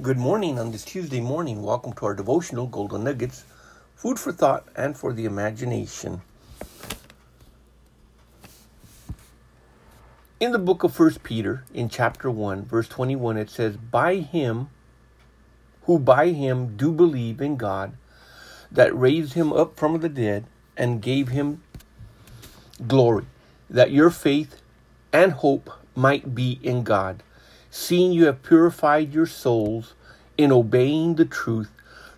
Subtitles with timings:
[0.00, 1.62] Good morning on this Tuesday morning.
[1.62, 3.44] Welcome to our devotional Golden Nuggets,
[3.94, 6.22] food for thought and for the imagination.
[10.40, 14.70] In the book of First Peter, in chapter 1, verse 21, it says, By him
[15.82, 17.92] who by him do believe in God,
[18.72, 21.62] that raised him up from the dead and gave him
[22.88, 23.26] glory,
[23.68, 24.62] that your faith
[25.12, 27.22] and hope might be in God
[27.72, 29.94] seeing you have purified your souls
[30.36, 31.70] in obeying the truth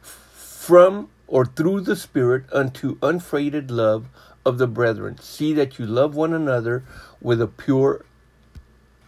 [0.03, 4.07] from or through the Spirit unto unfaded love
[4.45, 5.17] of the brethren.
[5.19, 6.83] See that you love one another
[7.21, 8.05] with a pure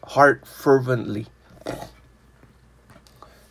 [0.05, 1.27] heart fervently.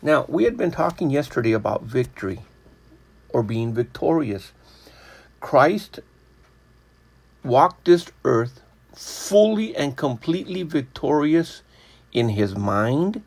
[0.00, 2.40] Now, we had been talking yesterday about victory
[3.28, 4.52] or being victorious.
[5.40, 6.00] Christ
[7.44, 8.62] walked this earth
[8.94, 11.60] fully and completely victorious
[12.16, 13.22] in his mind,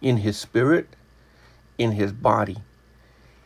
[0.00, 0.88] in his spirit,
[1.76, 2.56] in his body.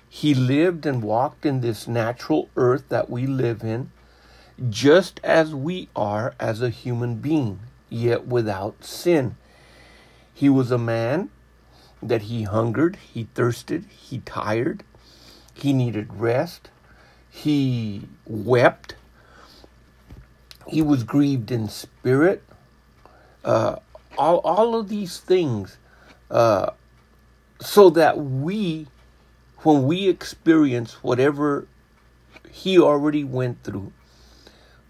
[0.08, 3.90] He lived and walked in this natural earth that we live in,
[4.68, 9.36] just as we are as a human being, yet without sin.
[10.32, 11.30] He was a man
[12.00, 14.84] that he hungered, he thirsted, he tired,
[15.52, 16.70] he needed rest,
[17.28, 18.94] he wept,
[20.68, 22.44] he was grieved in spirit.
[23.44, 23.76] Uh,
[24.20, 25.78] all, all of these things
[26.30, 26.70] uh,
[27.58, 28.86] so that we,
[29.58, 31.66] when we experience whatever
[32.50, 33.92] he already went through,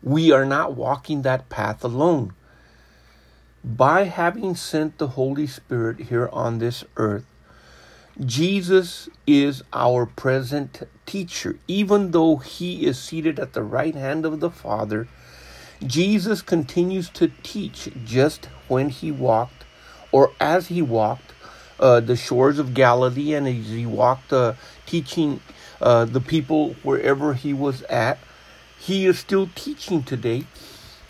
[0.03, 2.33] we are not walking that path alone.
[3.63, 7.27] By having sent the Holy Spirit here on this earth,
[8.25, 11.59] Jesus is our present teacher.
[11.69, 15.07] Even though he is seated at the right hand of the Father,
[15.87, 19.65] Jesus continues to teach just when he walked
[20.13, 21.33] or as he walked
[21.79, 24.55] uh, the shores of Galilee and as he walked uh,
[24.87, 25.41] teaching
[25.81, 28.19] uh, the people wherever he was at.
[28.79, 30.45] He is still teaching today,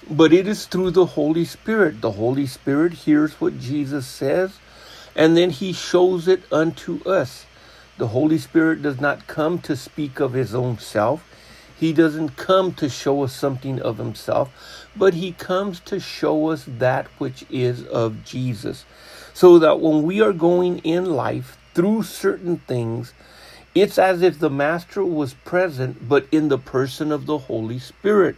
[0.08, 2.00] but it is through the Holy Spirit.
[2.00, 4.58] The Holy Spirit hears what Jesus says
[5.16, 7.46] and then he shows it unto us.
[7.98, 11.24] The Holy Spirit does not come to speak of his own self.
[11.80, 14.52] He doesn't come to show us something of himself,
[14.94, 18.84] but he comes to show us that which is of Jesus.
[19.32, 23.14] So that when we are going in life through certain things,
[23.74, 28.36] it's as if the Master was present, but in the person of the Holy Spirit.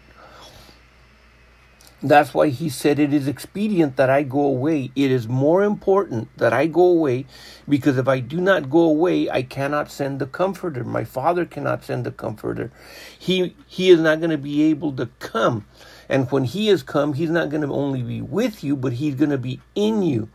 [2.02, 4.90] That's why he said it is expedient that I go away.
[4.96, 7.26] It is more important that I go away
[7.68, 10.82] because if I do not go away, I cannot send the comforter.
[10.82, 12.72] My father cannot send the comforter.
[13.18, 15.66] He he is not going to be able to come.
[16.08, 19.14] And when he has come, he's not going to only be with you, but he's
[19.14, 20.28] going to be in you.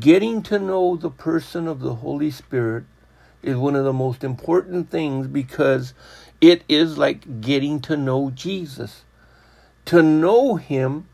[0.00, 2.84] Getting to know the person of the Holy Spirit
[3.42, 5.94] is one of the most important things because
[6.40, 9.04] it is like getting to know Jesus.
[9.86, 11.08] To know Him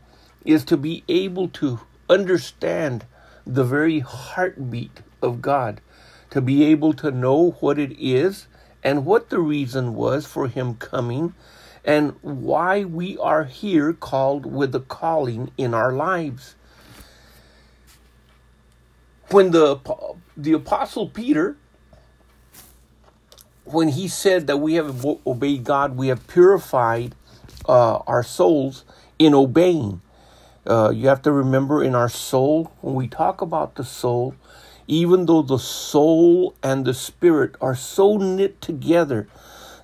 [0.45, 3.05] is to be able to understand
[3.45, 5.81] the very heartbeat of God,
[6.29, 8.47] to be able to know what it is
[8.83, 11.33] and what the reason was for Him coming
[11.83, 16.55] and why we are here called with a calling in our lives.
[19.29, 19.79] When the,
[20.37, 21.57] the Apostle Peter
[23.71, 27.15] when he said that we have obeyed God, we have purified
[27.67, 28.85] uh, our souls
[29.19, 30.01] in obeying.
[30.67, 34.35] Uh, you have to remember in our soul, when we talk about the soul,
[34.87, 39.27] even though the soul and the spirit are so knit together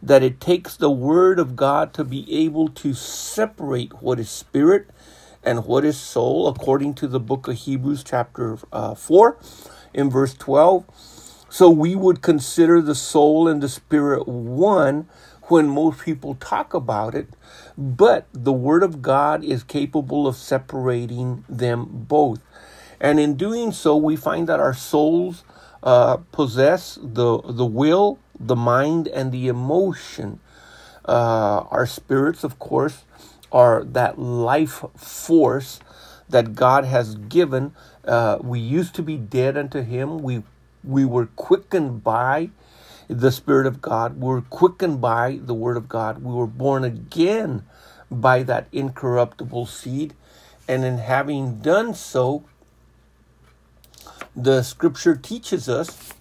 [0.01, 4.89] that it takes the word of God to be able to separate what is spirit
[5.43, 9.37] and what is soul, according to the book of Hebrews, chapter uh, 4,
[9.93, 10.85] in verse 12.
[11.49, 15.07] So we would consider the soul and the spirit one
[15.47, 17.27] when most people talk about it,
[17.77, 22.41] but the Word of God is capable of separating them both.
[22.99, 25.43] And in doing so, we find that our souls
[25.83, 30.39] uh, possess the, the will, the mind, and the emotion.
[31.05, 33.03] Uh, our spirits, of course,
[33.51, 35.79] are that life force
[36.29, 37.73] that God has given.
[38.03, 40.19] Uh, we used to be dead unto Him.
[40.19, 40.43] We
[40.83, 42.49] we were quickened by
[43.07, 44.19] the Spirit of God.
[44.19, 46.23] We were quickened by the Word of God.
[46.23, 47.63] We were born again
[48.11, 50.13] by that incorruptible seed.
[50.67, 52.43] And in having done so,
[54.35, 56.13] the scripture teaches us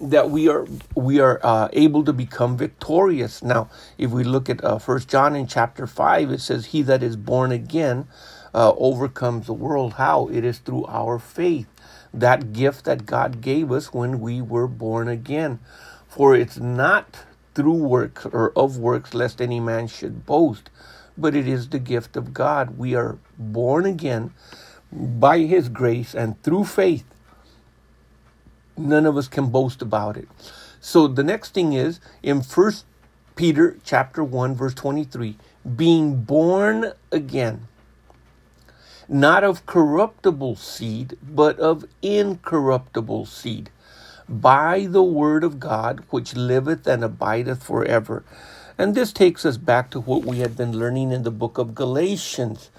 [0.00, 3.42] that we are we are uh, able to become victorious.
[3.42, 3.68] Now,
[3.98, 7.16] if we look at uh, First John in chapter five, it says, "He that is
[7.16, 8.06] born again
[8.54, 10.28] uh, overcomes the world." How?
[10.28, 11.66] It is through our faith
[12.12, 15.58] that gift that God gave us when we were born again.
[16.08, 17.24] For it's not
[17.54, 20.70] through works or of works, lest any man should boast,
[21.16, 22.78] but it is the gift of God.
[22.78, 24.32] We are born again
[24.92, 27.04] by His grace and through faith.
[28.76, 30.28] None of us can boast about it.
[30.80, 32.84] So the next thing is in First
[33.34, 35.36] Peter chapter 1 verse 23,
[35.76, 37.66] being born again
[39.08, 43.70] not of corruptible seed, but of incorruptible seed,
[44.28, 48.24] by the word of God, which liveth and abideth forever.
[48.78, 51.74] And this takes us back to what we had been learning in the book of
[51.74, 52.70] Galatians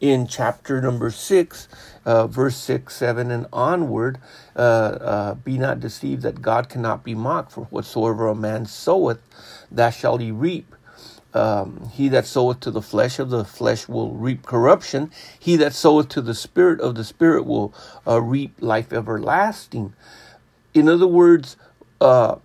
[0.00, 1.68] in chapter number 6,
[2.04, 4.18] uh, verse 6, 7, and onward.
[4.56, 9.20] Uh, uh, be not deceived that God cannot be mocked, for whatsoever a man soweth,
[9.72, 10.75] that shall he reap
[11.36, 15.10] um, he that soweth to the flesh of the flesh will reap corruption.
[15.38, 17.74] He that soweth to the spirit of the spirit will
[18.06, 19.92] uh, reap life everlasting.
[20.72, 21.56] In other words,
[22.00, 22.36] uh,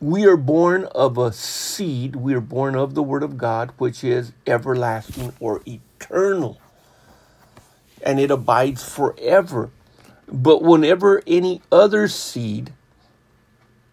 [0.00, 2.16] we are born of a seed.
[2.16, 6.58] We are born of the Word of God, which is everlasting or eternal.
[8.02, 9.70] And it abides forever.
[10.26, 12.72] But whenever any other seed,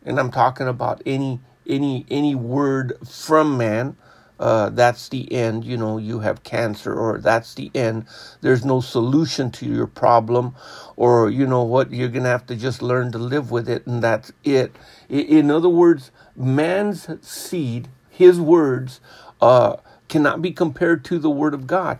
[0.06, 3.96] and I'm talking about any any any word from man
[4.40, 8.06] uh, that's the end you know you have cancer or that's the end.
[8.42, 10.56] There's no solution to your problem
[10.96, 14.02] or you know what you're gonna have to just learn to live with it and
[14.02, 14.76] that's it.
[15.10, 19.02] In other words man's seed his words
[19.42, 19.78] uh,
[20.08, 22.00] cannot be compared to the word of god.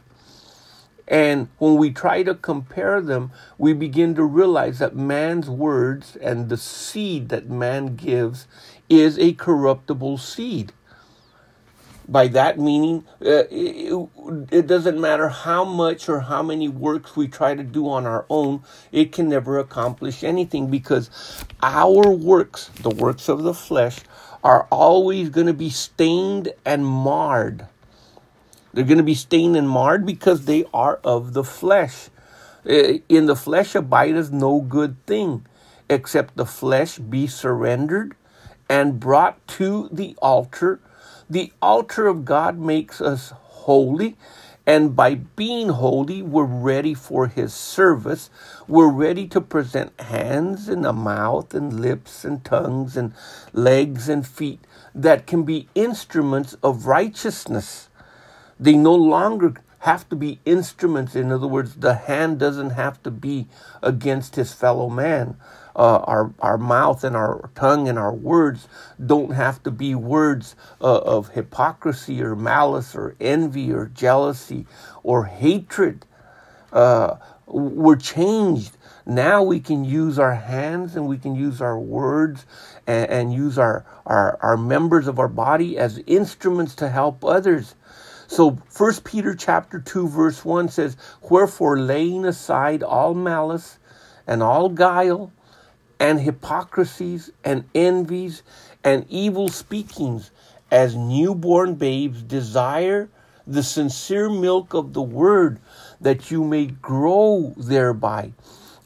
[1.10, 6.50] And when we try to compare them, we begin to realize that man's words and
[6.50, 8.48] the seed that man gives
[8.90, 10.74] is a corruptible seed.
[12.08, 14.10] By that meaning, uh, it,
[14.52, 18.26] it, doesn't matter how much or how many works we try to do on our
[18.32, 21.12] own, it can never accomplish anything because
[21.62, 24.00] our works, the works of the flesh,
[24.44, 27.68] are always going to be stained and marred.
[28.74, 32.10] They're going to be stained and marred because they are of the flesh.
[32.68, 35.46] Uh, in the flesh abideth no good thing,
[35.88, 38.16] except the flesh be surrendered
[38.70, 40.80] and brought to the altar.
[41.30, 44.16] The altar of God makes us holy.
[44.68, 48.30] And by being holy, we're ready for his service.
[48.68, 53.14] We're ready to present hands and a mouth and lips and tongues and
[53.52, 54.60] legs and feet
[54.94, 57.90] that can be instruments of righteousness.
[58.60, 61.16] They no longer have to be instruments.
[61.16, 63.48] In other words, the hand doesn't have to be
[63.82, 65.38] against his fellow man
[65.76, 68.68] uh, our our mouth and our tongue and our words
[69.06, 74.66] don't have to be words uh, of hypocrisy or malice or envy or jealousy
[75.04, 76.06] or hatred.
[76.72, 77.16] Uh,
[77.48, 78.78] we're changed.
[79.06, 82.46] Now we can use our hands and we can use our words
[82.86, 87.76] and, and use our, our, our members of our body as instruments to help others.
[88.28, 90.96] So First Peter chapter 2 verse 1 says,
[91.28, 93.80] Wherefore laying aside all malice
[94.28, 95.32] and all guile
[96.00, 98.44] and hypocrisies and envies
[98.84, 100.32] and evil speakings
[100.72, 103.10] as newborn babes desire
[103.46, 105.60] the sincere milk of the word
[106.00, 108.32] that you may grow thereby.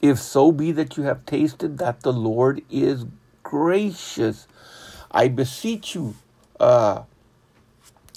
[0.02, 3.06] If so be that you have tasted that the lord is
[3.44, 4.48] gracious
[5.12, 6.16] i beseech you
[6.60, 7.04] uh,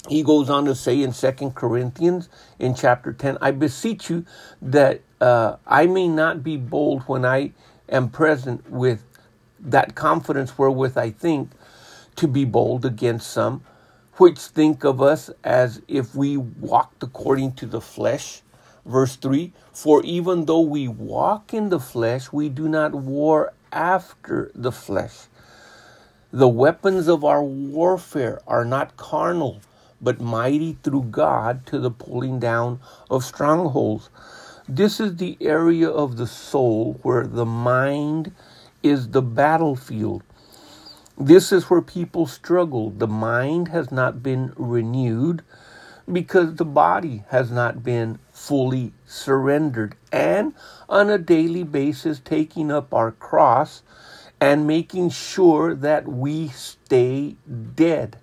[0.09, 4.25] he goes on to say in Second Corinthians in chapter 10, I beseech you
[4.61, 7.51] that uh, I may not be bold when I
[7.89, 9.03] am present with
[9.59, 11.51] that confidence wherewith I think
[12.17, 13.63] to be bold against some,
[14.15, 18.41] which think of us as if we walked according to the flesh.
[18.85, 24.51] Verse 3 For even though we walk in the flesh, we do not war after
[24.55, 25.27] the flesh.
[26.31, 29.61] The weapons of our warfare are not carnal,
[30.01, 32.79] but mighty through God to the pulling down
[33.09, 34.09] of strongholds
[34.67, 38.33] this is the area of the soul where the mind
[38.83, 40.23] is the battlefield.
[41.17, 42.89] This is where people struggle.
[42.89, 45.41] The mind has not been renewed
[46.11, 49.95] because the body has not been fully surrendered.
[50.11, 50.53] And
[50.87, 53.83] on a daily basis, taking up our cross
[54.39, 57.35] and making sure that we stay
[57.75, 58.19] dead.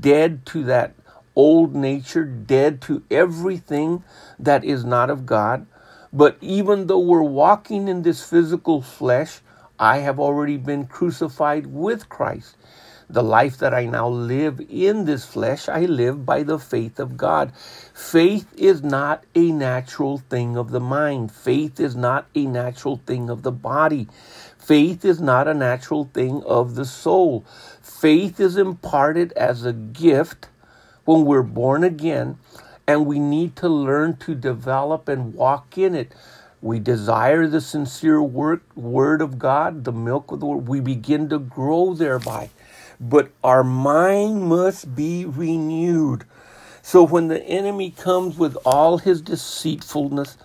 [0.00, 0.94] Dead to that
[1.38, 4.02] old nature, dead to everything
[4.40, 5.66] that is not of God.
[6.12, 9.40] But even though we're walking in this physical flesh,
[9.78, 12.56] I have already been crucified with Christ.
[13.08, 17.16] The life that I now live in this flesh, I live by the faith of
[17.16, 17.52] God.
[17.94, 21.30] Faith is not a natural thing of the mind.
[21.30, 24.08] Faith is not a natural thing of the body.
[24.58, 27.46] Faith is not a natural thing of the soul.
[27.80, 30.48] Faith is imparted as a gift
[31.08, 32.38] when we're born again,
[32.86, 36.12] and we need to learn to develop and walk in it.
[36.60, 40.68] We desire the sincere word of God, the milk of the word.
[40.68, 42.50] We begin to grow thereby.
[43.00, 46.26] But our mind must be renewed.
[46.82, 50.36] So when the enemy comes with all his deceitfulness,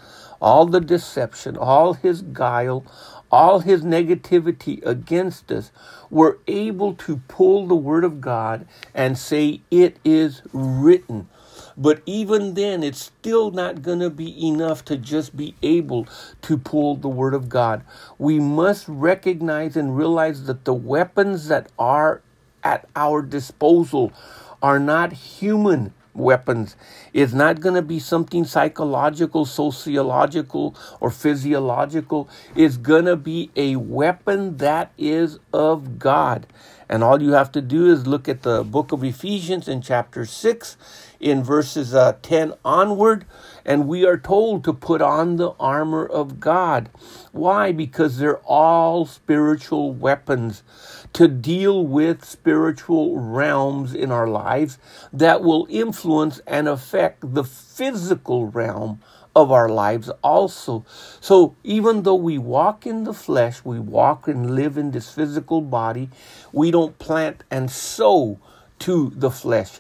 [0.42, 2.86] all the deception, all his guile,
[3.34, 5.72] all his negativity against us,
[6.12, 11.28] we're able to pull the word of God and say, It is written.
[11.76, 16.08] But even then, it's still not going to be enough to just be able
[16.44, 17.84] to pull the Word of God.
[18.20, 22.22] We must recognize and realize that the weapons that are
[22.64, 24.14] at our disposal
[24.62, 26.76] are not human weapons.
[27.14, 32.30] It's not going to be something psychological, sociological, or physiological.
[32.56, 36.48] It's going to be a weapon that is of God.
[36.90, 40.26] And all you have to do is look at the book of Ephesians in chapter
[40.26, 40.78] 6
[41.20, 43.26] in verses uh, 10 onward,
[43.66, 46.90] and we are told to put on the armor of God.
[47.32, 47.72] Why?
[47.72, 50.64] Because they're all spiritual weapons
[51.14, 54.78] to deal with spiritual realms in our lives
[55.12, 59.00] that will influence and affect the physical realm
[59.36, 60.86] of our lives also.
[61.20, 65.62] So even though we walk in the flesh, we walk and live in this physical
[65.62, 66.10] body,
[66.52, 68.40] we don't plant and sow
[68.80, 69.80] to the flesh.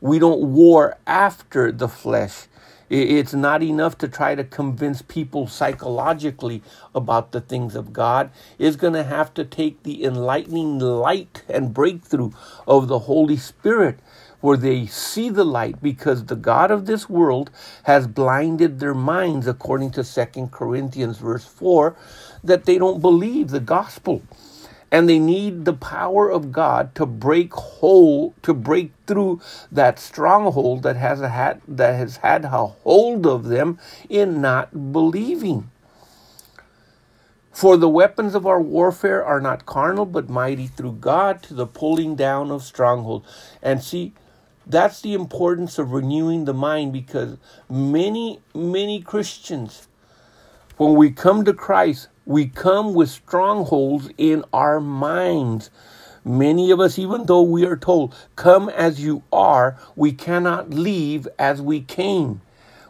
[0.00, 2.46] We don't war after the flesh.
[2.92, 6.62] It's not enough to try to convince people psychologically
[6.94, 8.30] about the things of God.
[8.58, 12.32] It's going to have to take the enlightening light and breakthrough
[12.68, 13.98] of the Holy Spirit
[14.42, 17.50] where they see the light because the God of this world
[17.84, 21.96] has blinded their minds according to Second Corinthians verse 4
[22.44, 24.22] that they don't believe the gospel
[24.92, 29.40] and they need the power of God to break whole to break through
[29.72, 33.78] that stronghold that has a had that has had a hold of them
[34.10, 35.70] in not believing.
[37.52, 41.66] For the weapons of our warfare are not carnal, but mighty through God to the
[41.66, 43.26] pulling down of strongholds.
[43.62, 44.12] And see,
[44.66, 47.36] that's the importance of renewing the mind because
[47.68, 49.88] many, many Christians,
[50.76, 55.70] when we come to Christ, we come with strongholds in our minds.
[56.24, 61.26] Many of us, even though we are told, come as you are, we cannot leave
[61.38, 62.40] as we came.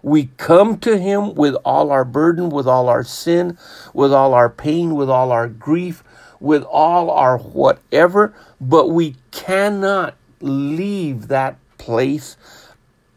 [0.03, 3.57] We come to Him with all our burden, with all our sin,
[3.95, 6.05] with all our pain, with all our grief,
[6.41, 12.37] with all our whatever, but we cannot leave that place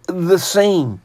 [0.07, 1.01] the same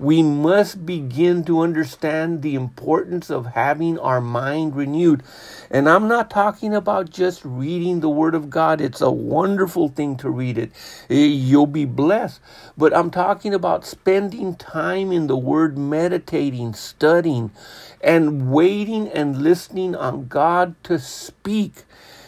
[0.00, 5.22] we must begin to understand the importance of having our mind renewed.
[5.70, 8.80] And I'm not talking about just reading the Word of God.
[8.80, 10.72] It's a wonderful thing to read it.
[11.10, 12.40] Eh, you'll be blessed.
[12.78, 17.50] But I'm talking about spending time in the Word, meditating, studying,
[18.00, 21.84] and waiting and listening on God to speak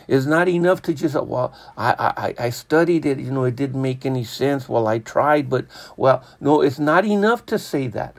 [0.09, 3.57] it's not enough to just, uh, well, I, I, I studied it, you know, it
[3.57, 4.69] didn't make any sense.
[4.69, 5.67] Well, I tried, but,
[5.97, 8.17] well, no, it's not enough to say that.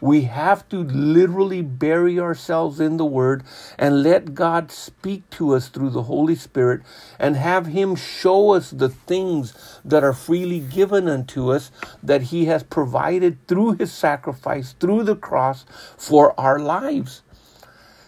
[0.00, 3.44] We have to literally bury ourselves in the Word
[3.78, 6.80] and let God speak to us through the Holy Spirit
[7.18, 11.70] and have Him show us the things that are freely given unto us
[12.02, 15.66] that He has provided through His sacrifice, through the cross
[15.98, 17.22] for our lives.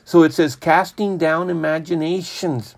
[0.05, 2.75] So it says, casting down imaginations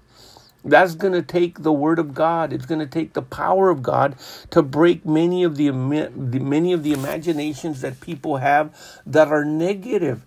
[0.65, 2.53] that's going to take the word of God.
[2.53, 4.17] It's going to take the power of God
[4.51, 8.75] to break many of the many of the imaginations that people have
[9.07, 10.23] that are negative.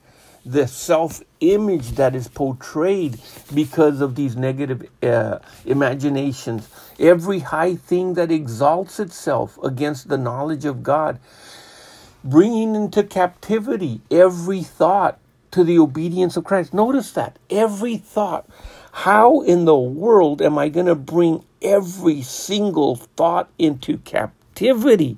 [0.46, 3.20] The self-image that is portrayed
[3.54, 6.70] because of these negative uh, imaginations.
[6.98, 11.20] Every high thing that exalts itself against the knowledge of God,
[12.24, 15.20] bringing into captivity every thought
[15.52, 16.74] to the obedience of Christ.
[16.74, 18.48] Notice that every thought
[18.98, 25.18] how in the world am I going to bring every single thought into captivity?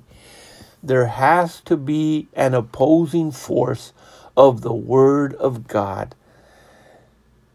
[0.82, 3.94] There has to be an opposing force
[4.36, 6.14] of the Word of God.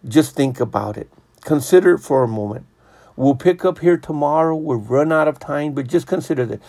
[0.07, 1.11] Just think about it.
[1.41, 2.65] Consider it for a moment.
[3.15, 4.55] We'll pick up here tomorrow.
[4.55, 6.61] We'll run out of time, but just consider that.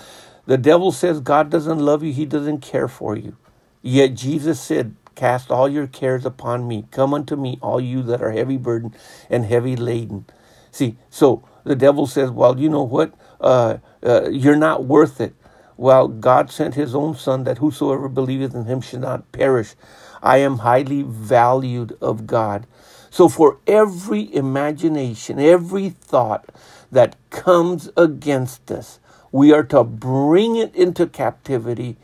[0.45, 3.39] The devil says God doesn't love you, he doesn't care for you.
[3.81, 6.87] Yet Jesus said, Cast all your cares upon me.
[6.93, 8.97] Come unto me, all you that are heavy burdened
[9.31, 10.27] and heavy laden.
[10.71, 13.15] See, so the devil says, well, you know what?
[13.41, 15.35] Uh, uh, you're not worth it.
[15.79, 19.75] Well, God sent his own son that whosoever believeth in him should not perish.
[20.23, 22.67] I am highly valued of God.
[23.11, 26.51] So for every imagination, every thought
[26.93, 29.01] that comes against us,
[29.33, 31.97] we are to bring it into captivity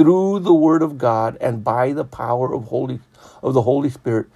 [0.00, 3.00] through the word of God and by the power of holy
[3.42, 4.28] of the Holy Spirit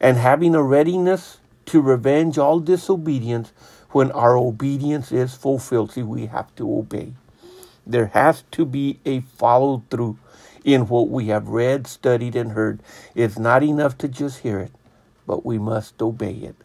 [0.00, 3.52] and having a readiness to revenge all disobedience
[3.90, 5.90] when our obedience is fulfilled.
[5.92, 7.14] See, we have to obey.
[7.86, 10.18] There has to be a follow through
[10.64, 12.80] in what we have read, studied, and heard.
[13.16, 14.72] It's not enough to just hear it,
[15.26, 16.56] but we must obey it.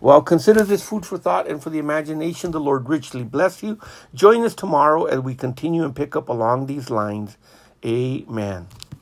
[0.00, 2.52] Well, consider this food for thought and for the imagination.
[2.52, 3.78] The Lord richly bless you.
[4.14, 7.36] Join us tomorrow as we continue and pick up along these lines.
[7.84, 8.66] Amen.